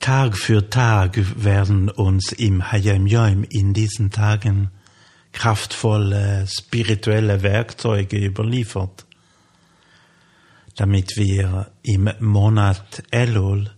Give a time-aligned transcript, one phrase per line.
[0.00, 4.70] Tag für Tag werden uns im Hayam Yom in diesen Tagen
[5.32, 9.04] kraftvolle spirituelle Werkzeuge überliefert,
[10.76, 13.70] damit wir im Monat Elul,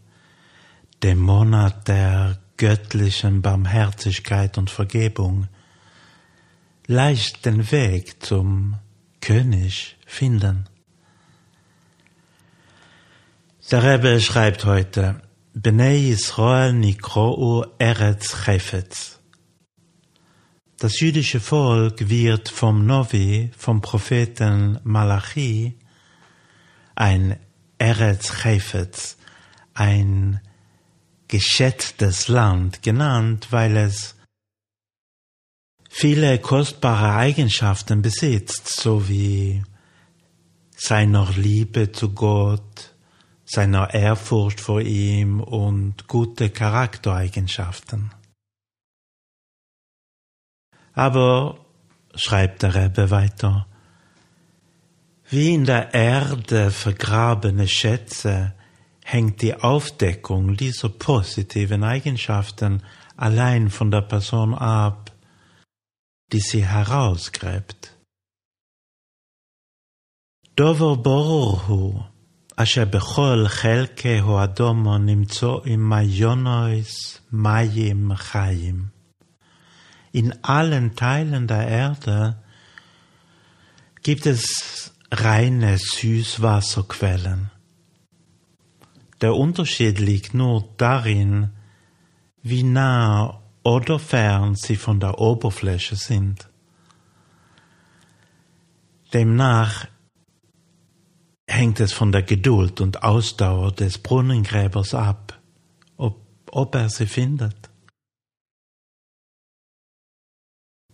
[1.03, 5.49] dem Monat der göttlichen Barmherzigkeit und Vergebung,
[6.87, 8.79] leicht den Weg zum
[9.21, 10.69] König finden.
[13.73, 15.21] Der Rebbe schreibt heute,
[15.55, 19.19] Bnei Israel Nikro'u Eretz Chefetz.
[20.79, 25.79] Das jüdische Volk wird vom Novi, vom Propheten Malachi,
[26.95, 27.39] ein
[27.77, 29.19] Eretz Chefetz,
[29.75, 30.41] ein
[31.29, 34.17] geschätztes Land genannt, weil es
[35.91, 39.63] viele kostbare Eigenschaften besitzt, sowie
[40.75, 42.92] seiner Liebe zu Gott,
[43.53, 48.11] seiner Ehrfurcht vor ihm und gute Charaktereigenschaften.
[50.95, 51.59] Aber,
[52.15, 53.67] schreibt der Rebbe weiter,
[55.29, 58.55] wie in der Erde vergrabene Schätze
[59.05, 62.83] hängt die Aufdeckung dieser positiven Eigenschaften
[63.17, 65.13] allein von der Person ab,
[66.33, 67.95] die sie herausgräbt.
[70.57, 72.12] Dover Borhu
[72.56, 78.92] אשר בכל חלקי האדומו נמצאים מיונוis mayim chayim.
[80.14, 82.42] In allen Teilen der Erde
[84.02, 87.52] gibt es reine Süßwasserquellen.
[89.22, 91.52] Der Unterschied liegt nur darin,
[92.44, 96.48] wie nah oder fern sie von der Oberfläche sind.
[99.14, 99.88] Demnach
[101.53, 105.39] hängt es von der Geduld und Ausdauer des Brunnengräbers ab,
[105.97, 106.21] ob,
[106.51, 107.71] ob er sie findet.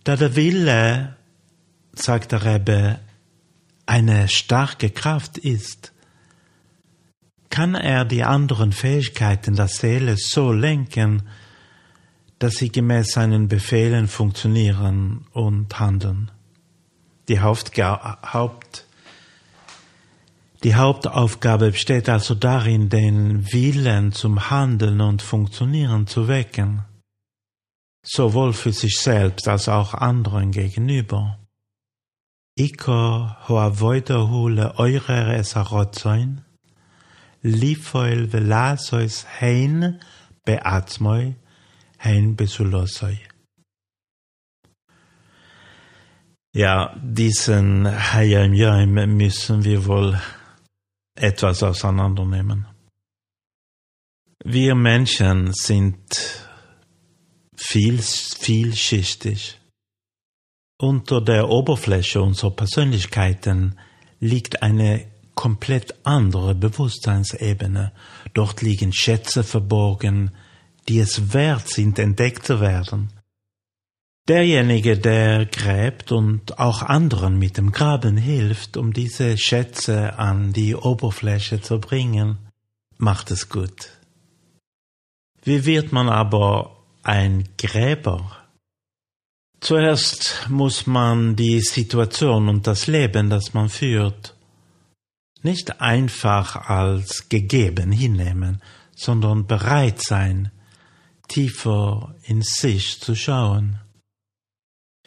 [0.03, 1.15] Da der Wille,
[1.93, 2.99] sagt der Rebbe,
[3.85, 5.93] eine starke Kraft ist,
[7.49, 11.23] kann er die anderen Fähigkeiten der Seele so lenken,
[12.37, 16.31] dass sie gemäß seinen Befehlen funktionieren und handeln.
[17.27, 18.85] Die Hauptga Haupt
[20.63, 26.83] die Hauptaufgabe besteht also darin, den Willen zum Handeln und Funktionieren zu wecken,
[28.03, 31.39] sowohl für sich selbst als auch anderen gegenüber.
[32.57, 36.41] Iko hoavoido le eure esarotzoin,
[37.41, 40.01] lifoil velasois hein
[40.43, 41.35] beatzmoi,
[41.99, 43.17] hein besulosoi.
[46.51, 48.51] Ja, diesen Hayam
[49.15, 50.19] müssen wir wohl
[51.21, 52.67] etwas auseinandernehmen.
[54.43, 56.47] Wir Menschen sind
[57.55, 59.59] viel, vielschichtig.
[60.77, 63.77] Unter der Oberfläche unserer Persönlichkeiten
[64.19, 67.91] liegt eine komplett andere Bewusstseinsebene.
[68.33, 70.31] Dort liegen Schätze verborgen,
[70.87, 73.11] die es wert sind, entdeckt zu werden.
[74.29, 80.75] Derjenige, der gräbt und auch anderen mit dem Graben hilft, um diese Schätze an die
[80.75, 82.37] Oberfläche zu bringen,
[82.99, 83.89] macht es gut.
[85.43, 88.37] Wie wird man aber ein Gräber?
[89.61, 94.35] Zuerst muss man die Situation und das Leben, das man führt,
[95.41, 98.61] nicht einfach als gegeben hinnehmen,
[98.95, 100.51] sondern bereit sein,
[101.27, 103.79] tiefer in sich zu schauen.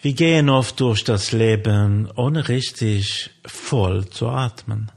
[0.03, 4.91] Wir gehen oft durch das Leben, ohne richtig voll zu atmen.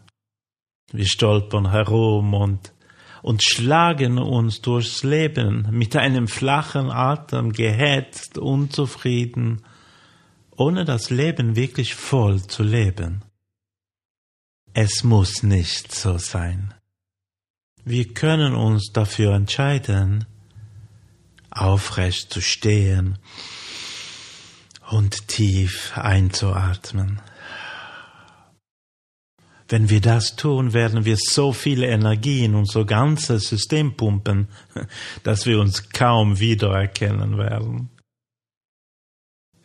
[0.91, 2.73] Wir stolpern herum und,
[3.21, 9.61] und schlagen uns durchs Leben mit einem flachen Atem, gehetzt, unzufrieden,
[10.57, 13.23] ohne das Leben wirklich voll zu leben.
[14.73, 16.73] Es muss nicht so sein.
[17.83, 20.25] Wir können uns dafür entscheiden,
[21.51, 23.19] aufrecht zu stehen,
[24.89, 27.21] und tief einzuatmen.
[29.67, 34.47] Wenn wir das tun, werden wir so viele Energie in unser ganzes System pumpen,
[35.23, 37.89] dass wir uns kaum wiedererkennen werden.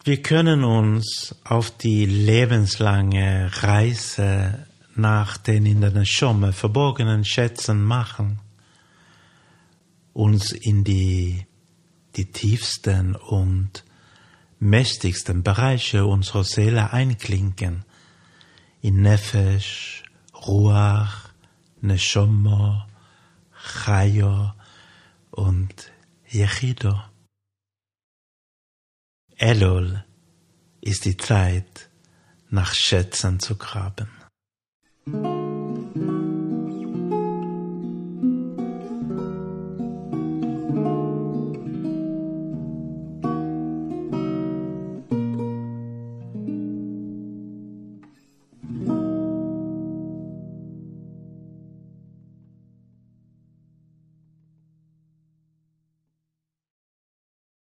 [0.03, 8.41] Wir können uns auf die lebenslange Reise nach den in der Schomme verborgenen Schätzen machen,
[10.15, 11.47] uns in die,
[12.17, 13.85] die tiefsten und
[14.61, 17.85] mächtigsten Bereiche unserer Seele einklinken,
[18.83, 20.05] in Nefesh,
[20.47, 21.31] Ruach,
[21.81, 22.83] Neshommo,
[23.53, 24.53] Chayo
[25.31, 25.91] und
[26.31, 27.01] Yechido.
[29.37, 30.05] Elul
[30.81, 31.91] ist die Zeit,
[32.51, 34.09] nach Schätzen zu graben.